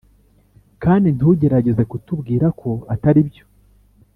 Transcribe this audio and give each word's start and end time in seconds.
kandi 0.83 1.07
ntugerageze 1.15 1.81
kutubwira 1.91 2.45
ko 2.59 2.69
atari 2.93 3.21
byo. 3.29 3.43